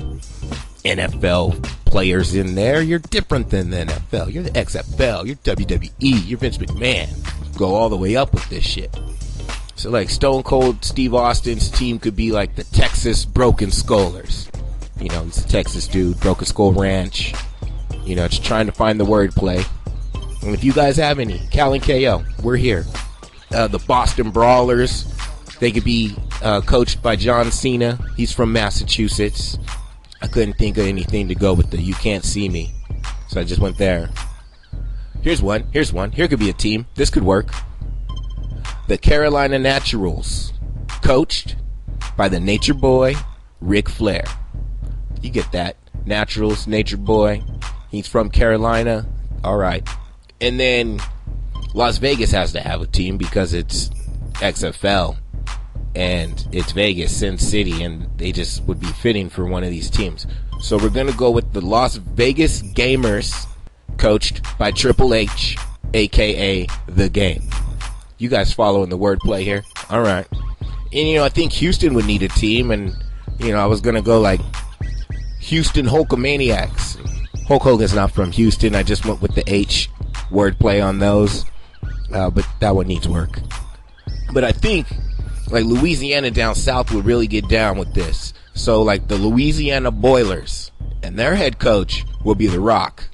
NFL 0.83 1.63
players 1.85 2.35
in 2.35 2.55
there. 2.55 2.81
You're 2.81 2.99
different 2.99 3.49
than 3.49 3.69
the 3.69 3.77
NFL. 3.77 4.31
You're 4.33 4.43
the 4.43 4.51
XFL. 4.51 5.25
You're 5.25 5.37
WWE. 5.37 6.27
You're 6.27 6.37
Vince 6.37 6.57
McMahon. 6.57 7.57
Go 7.57 7.73
all 7.73 7.89
the 7.89 7.97
way 7.97 8.15
up 8.15 8.33
with 8.33 8.47
this 8.49 8.63
shit. 8.63 8.95
So 9.75 9.89
like 9.89 10.09
Stone 10.09 10.43
Cold 10.43 10.83
Steve 10.83 11.13
Austin's 11.13 11.69
team 11.69 11.99
could 11.99 12.15
be 12.15 12.31
like 12.31 12.55
the 12.55 12.63
Texas 12.65 13.25
Broken 13.25 13.69
Skullers. 13.69 14.49
You 14.99 15.09
know, 15.09 15.23
he's 15.23 15.43
a 15.43 15.47
Texas 15.47 15.87
dude, 15.87 16.19
Broken 16.19 16.45
Skull 16.45 16.73
Ranch. 16.73 17.33
You 18.03 18.15
know, 18.15 18.27
just 18.27 18.45
trying 18.45 18.67
to 18.67 18.71
find 18.71 18.99
the 18.99 19.05
wordplay. 19.05 19.67
And 20.45 20.53
if 20.53 20.63
you 20.63 20.73
guys 20.73 20.95
have 20.97 21.17
any, 21.17 21.39
Kal 21.49 21.73
and 21.73 21.81
KO, 21.81 22.23
we're 22.43 22.55
here. 22.55 22.85
Uh, 23.51 23.67
the 23.67 23.79
Boston 23.79 24.29
Brawlers, 24.29 25.11
they 25.59 25.71
could 25.71 25.83
be 25.83 26.15
uh, 26.43 26.61
coached 26.61 27.01
by 27.01 27.15
John 27.15 27.51
Cena. 27.51 27.97
He's 28.15 28.31
from 28.31 28.53
Massachusetts. 28.53 29.57
I 30.21 30.27
couldn't 30.27 30.53
think 30.53 30.77
of 30.77 30.85
anything 30.85 31.27
to 31.29 31.35
go 31.35 31.53
with 31.53 31.71
the 31.71 31.81
You 31.81 31.95
Can't 31.95 32.23
See 32.23 32.47
Me. 32.47 32.71
So 33.27 33.41
I 33.41 33.43
just 33.43 33.59
went 33.59 33.79
there. 33.79 34.11
Here's 35.21 35.41
one. 35.41 35.65
Here's 35.73 35.91
one. 35.91 36.11
Here 36.11 36.27
could 36.27 36.39
be 36.39 36.51
a 36.51 36.53
team. 36.53 36.85
This 36.93 37.09
could 37.09 37.23
work 37.23 37.51
the 38.87 38.99
Carolina 38.99 39.57
Naturals, 39.57 40.53
coached 41.01 41.55
by 42.15 42.29
the 42.29 42.39
Nature 42.39 42.75
Boy, 42.75 43.15
Ric 43.61 43.89
Flair. 43.89 44.25
You 45.23 45.31
get 45.31 45.51
that. 45.53 45.77
Naturals, 46.05 46.67
Nature 46.67 46.97
Boy. 46.97 47.41
He's 47.89 48.07
from 48.07 48.29
Carolina. 48.29 49.07
All 49.43 49.57
right. 49.57 49.87
And 50.41 50.59
then 50.59 50.99
Las 51.73 51.97
Vegas 51.97 52.31
has 52.31 52.51
to 52.53 52.61
have 52.61 52.81
a 52.81 52.87
team 52.87 53.17
because 53.17 53.53
it's 53.53 53.89
XFL 54.35 55.17
and 55.95 56.47
it's 56.51 56.73
Vegas, 56.73 57.15
Sin 57.15 57.37
City, 57.37 57.83
and 57.83 58.09
they 58.17 58.31
just 58.31 58.63
would 58.63 58.79
be 58.79 58.87
fitting 58.87 59.29
for 59.29 59.45
one 59.45 59.63
of 59.63 59.69
these 59.69 59.89
teams. 59.89 60.27
So 60.59 60.77
we're 60.77 60.89
going 60.89 61.07
to 61.07 61.17
go 61.17 61.31
with 61.31 61.53
the 61.53 61.61
Las 61.61 61.95
Vegas 61.95 62.61
Gamers, 62.61 63.47
coached 63.97 64.41
by 64.57 64.71
Triple 64.71 65.13
H, 65.13 65.57
aka 65.93 66.67
The 66.87 67.09
Game. 67.09 67.43
You 68.17 68.29
guys 68.29 68.53
following 68.53 68.89
the 68.89 68.97
wordplay 68.97 69.43
here? 69.43 69.63
All 69.89 70.01
right. 70.01 70.27
And 70.31 71.09
you 71.09 71.15
know, 71.15 71.23
I 71.23 71.29
think 71.29 71.51
Houston 71.53 71.93
would 71.93 72.05
need 72.05 72.23
a 72.23 72.29
team, 72.29 72.71
and 72.71 72.95
you 73.39 73.51
know, 73.51 73.59
I 73.59 73.65
was 73.65 73.81
gonna 73.81 74.01
go 74.01 74.19
like 74.21 74.39
Houston 75.41 75.85
Hulkamaniacs. 75.85 77.01
Hulk 77.47 77.63
Hogan's 77.63 77.93
not 77.93 78.11
from 78.11 78.31
Houston. 78.31 78.75
I 78.75 78.83
just 78.83 79.05
went 79.05 79.21
with 79.21 79.35
the 79.35 79.43
H 79.45 79.89
wordplay 80.35 80.85
on 80.85 80.99
those, 80.99 81.45
uh, 82.13 82.29
but 82.29 82.45
that 82.59 82.75
one 82.75 82.87
needs 82.87 83.07
work. 83.07 83.39
But 84.33 84.43
I 84.43 84.51
think 84.51 84.87
like 85.49 85.63
Louisiana 85.65 86.31
down 86.31 86.55
south 86.55 86.91
would 86.91 87.05
really 87.05 87.27
get 87.27 87.47
down 87.47 87.77
with 87.77 87.93
this. 87.93 88.33
So 88.53 88.81
like 88.81 89.07
the 89.07 89.17
Louisiana 89.17 89.91
Boilers 89.91 90.71
and 91.01 91.17
their 91.17 91.35
head 91.35 91.59
coach 91.59 92.05
will 92.23 92.35
be 92.35 92.47
The 92.47 92.59
Rock. 92.59 93.05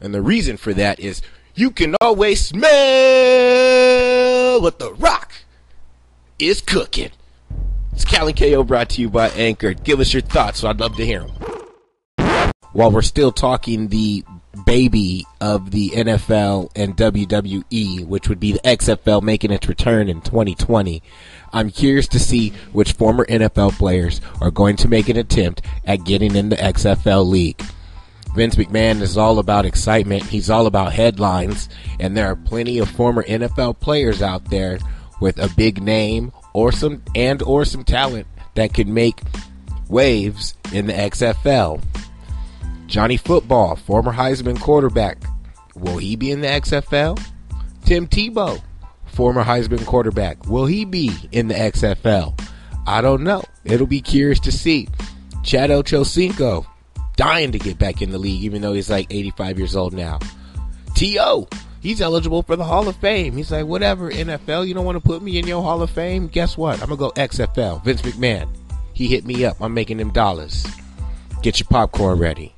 And 0.00 0.14
the 0.14 0.22
reason 0.22 0.56
for 0.56 0.72
that 0.74 1.00
is 1.00 1.22
you 1.54 1.70
can 1.70 1.96
always 2.00 2.40
smell 2.46 2.70
what 4.60 4.78
the 4.78 4.94
rock 4.94 5.32
is 6.38 6.60
cooking. 6.60 7.10
It's 7.92 8.04
Callie 8.04 8.32
KO 8.32 8.62
brought 8.62 8.90
to 8.90 9.00
you 9.00 9.10
by 9.10 9.30
Anchor. 9.30 9.72
Give 9.72 9.98
us 9.98 10.12
your 10.12 10.22
thoughts, 10.22 10.60
so 10.60 10.68
I'd 10.68 10.78
love 10.78 10.94
to 10.96 11.04
hear 11.04 11.24
them. 11.24 11.32
While 12.72 12.92
we're 12.92 13.02
still 13.02 13.32
talking 13.32 13.88
the 13.88 14.22
baby 14.64 15.26
of 15.40 15.70
the 15.70 15.90
NFL 15.90 16.70
and 16.76 16.96
WWE, 16.96 18.06
which 18.06 18.28
would 18.28 18.40
be 18.40 18.52
the 18.52 18.60
XFL 18.60 19.22
making 19.22 19.50
its 19.50 19.68
return 19.68 20.08
in 20.08 20.20
2020, 20.20 21.02
I'm 21.52 21.70
curious 21.70 22.08
to 22.08 22.18
see 22.18 22.50
which 22.72 22.92
former 22.92 23.24
NFL 23.26 23.72
players 23.72 24.20
are 24.40 24.50
going 24.50 24.76
to 24.76 24.88
make 24.88 25.08
an 25.08 25.16
attempt 25.16 25.62
at 25.84 26.04
getting 26.04 26.36
in 26.36 26.48
the 26.48 26.56
XFL 26.56 27.26
league. 27.26 27.62
Vince 28.34 28.56
McMahon 28.56 29.00
is 29.00 29.16
all 29.16 29.38
about 29.38 29.64
excitement. 29.64 30.22
He's 30.24 30.50
all 30.50 30.66
about 30.66 30.92
headlines, 30.92 31.68
and 31.98 32.16
there 32.16 32.26
are 32.26 32.36
plenty 32.36 32.78
of 32.78 32.88
former 32.88 33.22
NFL 33.24 33.80
players 33.80 34.22
out 34.22 34.50
there 34.50 34.78
with 35.20 35.38
a 35.38 35.52
big 35.56 35.82
name 35.82 36.32
or 36.52 36.70
some 36.70 37.02
and 37.14 37.42
or 37.42 37.64
some 37.64 37.84
talent 37.84 38.26
that 38.54 38.74
could 38.74 38.88
make 38.88 39.20
waves 39.88 40.54
in 40.72 40.86
the 40.86 40.92
XFL. 40.92 41.82
Johnny 42.88 43.18
Football, 43.18 43.76
former 43.76 44.12
Heisman 44.12 44.58
quarterback, 44.58 45.22
will 45.76 45.98
he 45.98 46.16
be 46.16 46.30
in 46.30 46.40
the 46.40 46.48
XFL? 46.48 47.22
Tim 47.84 48.08
Tebow, 48.08 48.62
former 49.04 49.44
Heisman 49.44 49.84
quarterback, 49.84 50.46
will 50.46 50.64
he 50.64 50.86
be 50.86 51.12
in 51.30 51.48
the 51.48 51.54
XFL? 51.54 52.40
I 52.86 53.02
don't 53.02 53.24
know. 53.24 53.44
It'll 53.64 53.86
be 53.86 54.00
curious 54.00 54.40
to 54.40 54.50
see. 54.50 54.88
Chad 55.44 55.68
Ochocinco, 55.68 56.66
dying 57.16 57.52
to 57.52 57.58
get 57.58 57.78
back 57.78 58.00
in 58.00 58.10
the 58.10 58.16
league, 58.16 58.42
even 58.42 58.62
though 58.62 58.72
he's 58.72 58.88
like 58.88 59.06
85 59.10 59.58
years 59.58 59.76
old 59.76 59.92
now. 59.92 60.18
T.O., 60.94 61.46
he's 61.80 62.00
eligible 62.00 62.42
for 62.42 62.56
the 62.56 62.64
Hall 62.64 62.88
of 62.88 62.96
Fame. 62.96 63.36
He's 63.36 63.52
like, 63.52 63.66
whatever, 63.66 64.10
NFL, 64.10 64.66
you 64.66 64.72
don't 64.72 64.86
want 64.86 64.96
to 64.96 65.06
put 65.06 65.20
me 65.20 65.38
in 65.38 65.46
your 65.46 65.62
Hall 65.62 65.82
of 65.82 65.90
Fame? 65.90 66.26
Guess 66.26 66.56
what? 66.56 66.80
I'm 66.80 66.88
going 66.88 67.12
to 67.12 67.20
go 67.20 67.22
XFL. 67.22 67.84
Vince 67.84 68.00
McMahon, 68.00 68.48
he 68.94 69.08
hit 69.08 69.26
me 69.26 69.44
up. 69.44 69.60
I'm 69.60 69.74
making 69.74 69.98
them 69.98 70.10
dollars. 70.10 70.66
Get 71.42 71.60
your 71.60 71.68
popcorn 71.68 72.18
ready. 72.18 72.54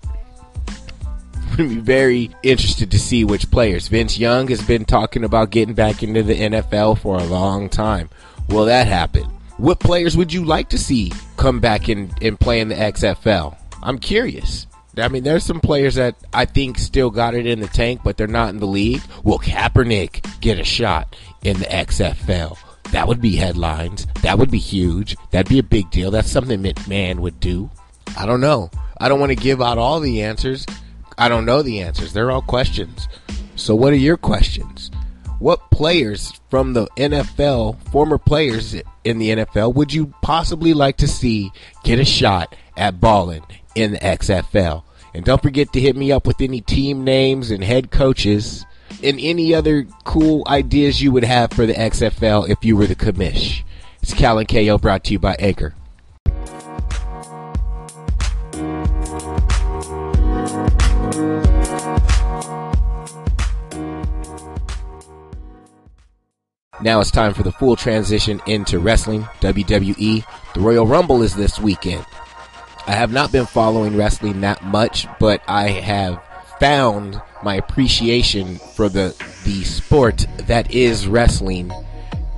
I'm 1.51 1.69
be 1.69 1.81
very 1.81 2.31
interested 2.43 2.91
to 2.91 2.99
see 2.99 3.25
which 3.25 3.51
players. 3.51 3.89
Vince 3.89 4.19
Young 4.19 4.49
has 4.49 4.63
been 4.63 4.85
talking 4.85 5.25
about 5.25 5.51
getting 5.51 5.75
back 5.75 6.03
into 6.03 6.23
the 6.23 6.35
NFL 6.35 6.99
for 6.99 7.19
a 7.19 7.25
long 7.25 7.69
time. 7.69 8.09
Will 8.49 8.65
that 8.67 8.87
happen? 8.87 9.25
What 9.57 9.79
players 9.79 10.17
would 10.17 10.33
you 10.33 10.45
like 10.45 10.71
to 10.71 10.79
see 10.79 11.13
come 11.37 11.61
back 11.61 11.89
and, 11.89 12.15
and 12.23 12.41
play 12.41 12.61
in 12.61 12.69
the 12.69 12.75
XFL? 12.75 13.57
I'm 13.83 13.99
curious. 13.99 14.67
I 14.97 15.09
mean, 15.09 15.23
there's 15.23 15.45
some 15.45 15.61
players 15.61 15.95
that 15.97 16.17
I 16.33 16.47
think 16.47 16.79
still 16.79 17.11
got 17.11 17.35
it 17.35 17.47
in 17.47 17.61
the 17.61 17.69
tank, 17.69 18.01
but 18.03 18.17
they're 18.17 18.27
not 18.27 18.51
in 18.51 18.59
the 18.59 18.67
league. 18.67 19.03
Will 19.23 19.39
Kaepernick 19.39 20.41
get 20.41 20.59
a 20.59 20.65
shot 20.65 21.15
in 21.43 21.59
the 21.59 21.67
XFL? 21.67 22.59
That 22.93 23.07
would 23.07 23.21
be 23.21 23.37
headlines. 23.37 24.07
That 24.23 24.39
would 24.39 24.51
be 24.51 24.59
huge. 24.59 25.17
That'd 25.31 25.49
be 25.49 25.61
a 25.61 25.65
big 25.65 25.91
deal. 25.91 26.11
That's 26.11 26.31
something 26.31 26.63
McMahon 26.63 27.21
would 27.21 27.39
do. 27.39 27.71
I 28.19 28.27
don't 28.27 28.41
know. 28.41 28.71
I 28.99 29.09
don't 29.09 29.21
want 29.21 29.31
to 29.31 29.37
give 29.37 29.63
out 29.63 29.79
all 29.79 30.01
the 30.01 30.23
answers. 30.23 30.67
I 31.21 31.29
don't 31.29 31.45
know 31.45 31.61
the 31.61 31.83
answers. 31.83 32.15
They're 32.15 32.31
all 32.31 32.41
questions. 32.41 33.07
So, 33.55 33.75
what 33.75 33.93
are 33.93 33.97
your 33.97 34.17
questions? 34.17 34.91
What 35.39 35.71
players 35.71 36.33
from 36.49 36.73
the 36.73 36.87
NFL, 36.97 37.79
former 37.91 38.17
players 38.17 38.75
in 39.05 39.19
the 39.19 39.29
NFL, 39.29 39.75
would 39.75 39.93
you 39.93 40.15
possibly 40.23 40.73
like 40.73 40.97
to 40.97 41.07
see 41.07 41.53
get 41.85 41.99
a 41.99 42.07
shot 42.07 42.57
at 42.75 43.01
balling 43.01 43.45
in 43.75 43.93
the 43.93 43.99
XFL? 43.99 44.83
And 45.13 45.23
don't 45.23 45.43
forget 45.43 45.75
to 45.75 45.81
hit 45.81 45.95
me 45.95 46.11
up 46.11 46.27
with 46.27 46.41
any 46.41 46.63
team 46.63 47.05
names 47.05 47.51
and 47.51 47.63
head 47.63 47.91
coaches 47.91 48.65
and 49.03 49.21
any 49.21 49.55
other 49.55 49.87
cool 50.05 50.43
ideas 50.47 51.03
you 51.03 51.13
would 51.13 51.25
have 51.25 51.53
for 51.53 51.67
the 51.67 51.75
XFL 51.75 52.49
if 52.49 52.65
you 52.65 52.79
were 52.79 52.87
the 52.87 52.97
commish. 52.97 53.63
It's 54.01 54.15
Kal 54.15 54.39
and 54.39 54.49
KO 54.49 54.79
brought 54.79 55.05
to 55.05 55.13
you 55.13 55.19
by 55.19 55.35
Anchor. 55.39 55.75
Now 66.83 67.01
it's 67.01 67.11
time 67.11 67.35
for 67.35 67.43
the 67.43 67.53
full 67.53 67.77
transition 67.77 68.41
into 68.47 68.79
wrestling, 68.79 69.23
WWE. 69.41 70.25
The 70.55 70.61
Royal 70.61 70.87
Rumble 70.87 71.23
is 71.23 71.35
this 71.35 71.59
weekend. 71.59 72.07
I 72.87 72.93
have 72.93 73.13
not 73.13 73.31
been 73.31 73.45
following 73.45 73.97
wrestling 73.97 74.41
that 74.41 74.65
much, 74.65 75.07
but 75.19 75.43
I 75.47 75.69
have 75.69 76.23
found 76.59 77.21
my 77.43 77.57
appreciation 77.57 78.57
for 78.75 78.89
the 78.89 79.15
the 79.45 79.63
sport 79.65 80.27
that 80.47 80.71
is 80.71 81.07
wrestling 81.07 81.71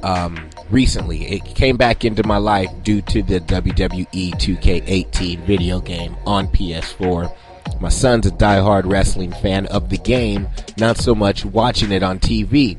um, 0.03 0.51
recently. 0.71 1.25
It 1.27 1.45
came 1.45 1.77
back 1.77 2.05
into 2.05 2.27
my 2.27 2.39
life 2.39 2.71
due 2.83 3.03
to 3.03 3.23
the 3.23 3.41
WWE 3.41 4.33
2K18 4.33 5.39
video 5.41 5.81
game 5.81 6.17
on 6.27 6.49
PS4. 6.49 7.33
My 7.81 7.89
son's 7.89 8.27
a 8.27 8.31
diehard 8.31 8.91
wrestling 8.91 9.33
fan 9.33 9.67
of 9.67 9.89
the 9.89 9.99
game, 9.99 10.49
not 10.79 10.97
so 10.97 11.15
much 11.15 11.45
watching 11.45 11.93
it 11.93 12.03
on 12.03 12.19
TV. 12.19 12.77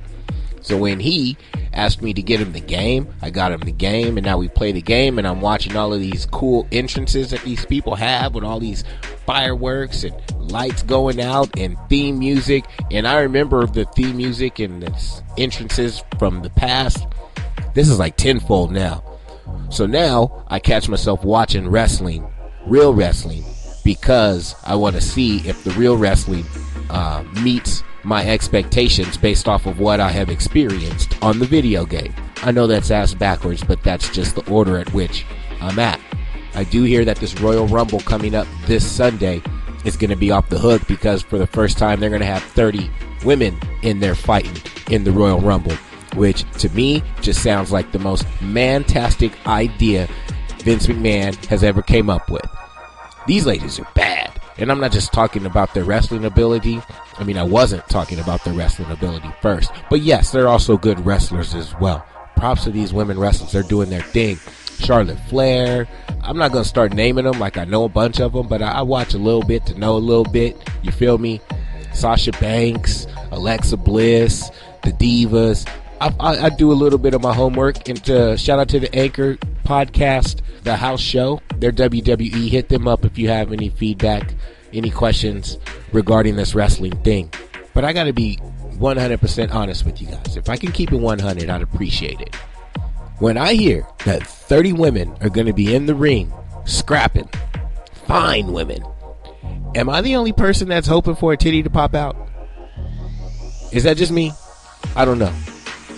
So 0.64 0.78
when 0.78 1.02
he 1.02 1.38
asked 1.74 2.02
me 2.02 2.14
to 2.14 2.22
get 2.22 2.40
him 2.40 2.54
the 2.54 2.62
game, 2.62 3.14
I 3.22 3.30
got 3.30 3.52
him 3.52 3.60
the 3.60 3.72
game, 3.72 4.18
and 4.18 4.26
now 4.26 4.38
we 4.38 4.48
play 4.48 4.72
the 4.72 4.82
game, 4.82 5.20
and 5.20 5.28
I'm 5.28 5.42
watching 5.42 5.76
all 5.76 5.94
of 5.94 6.00
these 6.00 6.26
cool 6.26 6.68
entrances 6.72 7.32
that 7.32 7.42
these 7.42 7.66
people 7.66 7.96
have 7.96 8.34
with 8.34 8.46
all 8.46 8.60
these 8.60 8.86
fireworks 9.26 10.06
and 10.06 10.16
lights 10.40 10.82
going 10.82 11.20
out 11.20 11.50
and 11.60 11.78
theme 11.90 12.18
music. 12.18 12.64
And 12.92 13.06
I 13.06 13.20
remember 13.20 13.66
the 13.68 13.84
theme 13.86 14.18
music 14.18 14.60
and 14.60 14.84
the 14.84 15.22
entrances 15.38 16.02
from 16.18 16.42
the 16.42 16.50
past. 16.52 17.06
This 17.74 17.90
is 17.90 18.00
like 18.00 18.16
tenfold 18.16 18.72
now. 18.72 19.04
So 19.70 19.86
now 19.86 20.46
I 20.48 20.60
catch 20.60 20.88
myself 20.88 21.26
watching 21.26 21.68
wrestling, 21.68 22.26
real 22.66 22.94
wrestling, 22.94 23.44
because 23.84 24.56
I 24.64 24.76
want 24.76 24.96
to 24.96 25.02
see 25.02 25.38
if 25.48 25.64
the 25.66 25.72
real 25.72 25.98
wrestling 25.98 26.46
uh, 26.90 27.24
meets 27.42 27.84
my 28.04 28.26
expectations 28.28 29.18
based 29.18 29.48
off 29.48 29.66
of 29.66 29.80
what 29.80 30.00
I 30.00 30.10
have 30.10 30.30
experienced 30.30 31.22
on 31.22 31.40
the 31.40 31.46
video 31.46 31.86
game. 31.86 32.14
I 32.44 32.52
know 32.52 32.68
that's 32.68 32.92
ass 32.92 33.14
backwards, 33.14 33.64
but 33.64 33.82
that's 33.84 34.10
just 34.10 34.36
the 34.36 34.50
order 34.52 34.78
at 34.78 34.94
which 34.94 35.26
I'm 35.62 35.80
at. 35.80 36.00
I 36.56 36.64
do 36.66 36.84
hear 36.84 37.06
that 37.06 37.18
this 37.18 37.40
Royal 37.40 37.68
Rumble 37.68 38.02
coming 38.02 38.36
up 38.36 38.48
this 38.66 38.90
Sunday 38.90 39.42
is 39.86 39.98
going 39.98 40.10
to 40.10 40.16
be 40.16 40.32
off 40.32 40.50
the 40.50 40.60
hook 40.60 40.82
because 40.88 41.22
for 41.22 41.38
the 41.38 41.48
first 41.48 41.78
time 41.78 42.00
they're 42.00 42.10
going 42.10 42.22
to 42.22 42.26
have 42.26 42.44
30 42.44 42.90
women 43.24 43.58
in 43.82 44.00
there 44.00 44.16
fighting 44.16 44.56
in 44.90 45.04
the 45.04 45.12
Royal 45.12 45.40
Rumble, 45.40 45.76
which 46.16 46.50
to 46.60 46.70
me 46.70 47.02
just 47.22 47.42
sounds 47.42 47.72
like 47.72 47.92
the 47.92 48.00
most 48.00 48.26
fantastic 48.40 49.34
idea 49.48 50.08
Vince 50.60 50.88
McMahon 50.88 51.36
has 51.46 51.64
ever 51.64 51.82
came 51.82 52.10
up 52.10 52.30
with. 52.30 52.46
These 53.28 53.46
ladies 53.46 53.80
are. 53.80 53.93
And 54.58 54.72
I'm 54.72 54.80
not 54.80 54.92
just 54.92 55.12
talking 55.12 55.46
about 55.46 55.74
their 55.74 55.84
wrestling 55.84 56.26
ability. 56.26 56.82
I 57.18 57.24
mean, 57.24 57.38
I 57.38 57.44
wasn't 57.44 57.88
talking 57.90 58.20
about 58.20 58.44
their 58.44 58.54
wrestling 58.54 58.92
ability 58.92 59.30
first. 59.42 59.72
But 59.90 60.02
yes, 60.02 60.32
they're 60.32 60.48
also 60.48 60.78
good 60.78 61.04
wrestlers 61.06 61.56
as 61.56 61.74
well. 61.80 62.06
Props 62.36 62.66
to 62.66 62.72
these 62.72 62.94
women 62.94 63.20
wrestlers. 63.20 63.52
They're 63.52 63.64
doing 63.64 63.90
their 63.90 64.02
thing. 64.02 64.38
Charlotte 64.80 65.20
Flair. 65.30 65.88
I'm 66.22 66.38
not 66.38 66.52
going 66.52 66.64
to 66.64 66.70
start 66.70 66.94
naming 66.94 67.26
them 67.26 67.40
like 67.40 67.58
I 67.58 67.66
know 67.66 67.84
a 67.84 67.90
bunch 67.90 68.20
of 68.20 68.34
them, 68.34 68.48
but 68.48 68.62
I, 68.62 68.72
I 68.72 68.82
watch 68.82 69.14
a 69.14 69.18
little 69.18 69.44
bit 69.44 69.66
to 69.68 69.78
know 69.78 69.96
a 69.96 70.00
little 70.00 70.26
bit. 70.26 70.58
You 70.82 70.92
feel 70.92 71.18
me? 71.18 71.42
Sasha 71.94 72.32
Banks, 72.34 73.08
Alexa 73.32 73.78
Bliss, 73.78 74.50
the 74.84 74.92
Divas. 74.92 75.68
I, 76.04 76.14
I, 76.20 76.46
I, 76.46 76.50
do 76.50 76.70
a 76.70 76.74
little 76.74 77.00
bit 77.00 77.14
of 77.14 77.22
my 77.22 77.34
homework. 77.34 77.88
And 77.88 78.04
to, 78.06 78.38
shout 78.38 78.60
out 78.60 78.68
to 78.70 78.80
the 78.80 78.94
Anchor 78.94 79.38
podcast, 79.64 80.42
The 80.64 80.76
House 80.76 81.00
Show. 81.00 81.42
Their 81.56 81.72
WWE. 81.72 82.50
Hit 82.50 82.68
them 82.68 82.90
up 82.90 83.06
if 83.06 83.18
you 83.18 83.30
have 83.30 83.54
any 83.54 83.70
feedback, 83.70 84.34
any 84.74 84.90
questions 84.90 85.58
regarding 85.94 86.36
this 86.36 86.54
wrestling 86.56 86.98
thing. 87.04 87.32
But 87.74 87.86
I 87.86 87.94
got 87.94 88.04
to 88.04 88.14
be 88.14 88.38
100% 88.74 89.54
honest 89.54 89.86
with 89.86 90.02
you 90.02 90.08
guys. 90.08 90.36
If 90.36 90.50
I 90.50 90.58
can 90.58 90.74
keep 90.74 90.92
it 90.92 90.98
100, 90.98 91.50
I'd 91.50 91.62
appreciate 91.62 92.20
it. 92.20 92.36
When 93.20 93.38
I 93.38 93.54
hear 93.54 93.88
that 94.04 94.28
30 94.28 94.74
women 94.74 95.16
are 95.22 95.30
going 95.30 95.48
to 95.48 95.54
be 95.54 95.74
in 95.74 95.86
the 95.86 95.96
ring 95.96 96.34
scrapping, 96.66 97.30
fine 98.08 98.52
women, 98.52 98.84
am 99.74 99.90
I 99.90 100.02
the 100.02 100.18
only 100.18 100.34
person 100.34 100.68
that's 100.68 100.88
hoping 100.88 101.16
for 101.16 101.32
a 101.32 101.38
titty 101.38 101.64
to 101.64 101.70
pop 101.70 101.96
out? 101.96 102.18
Is 103.72 103.84
that 103.84 103.96
just 103.96 104.12
me? 104.12 104.34
I 104.98 105.06
don't 105.06 105.18
know. 105.18 105.34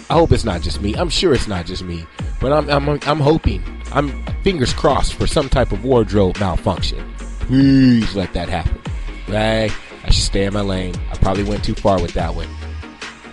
I 0.10 0.14
hope 0.14 0.32
it's 0.32 0.46
not 0.46 0.62
just 0.62 0.82
me. 0.82 0.94
I'm 0.96 1.10
sure 1.10 1.34
it's 1.34 1.48
not 1.48 1.66
just 1.66 1.84
me, 1.84 2.06
but 2.40 2.54
I'm 2.54 2.70
I'm 2.70 3.00
I'm 3.08 3.20
hoping. 3.20 3.64
I'm 3.92 4.24
fingers 4.44 4.74
crossed 4.74 5.16
for 5.16 5.26
some 5.26 5.50
type 5.50 5.72
of 5.72 5.84
wardrobe 5.84 6.40
malfunction. 6.40 7.04
Please 7.40 8.16
let 8.16 8.34
that 8.34 8.50
happen. 8.50 8.80
Right? 9.28 9.72
I 10.04 10.12
should 10.12 10.24
stay 10.24 10.46
in 10.46 10.54
my 10.54 10.62
lane. 10.62 10.96
I 11.12 11.16
probably 11.18 11.44
went 11.44 11.64
too 11.64 11.74
far 11.74 12.00
with 12.00 12.14
that 12.14 12.36
one. 12.36 12.48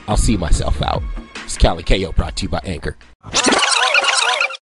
I'll 0.08 0.16
see 0.16 0.36
myself 0.36 0.80
out. 0.82 1.02
It's 1.44 1.58
Cali 1.58 1.82
KO 1.82 2.12
brought 2.12 2.36
to 2.36 2.44
you 2.44 2.48
by 2.48 2.60
Anchor. 2.64 2.96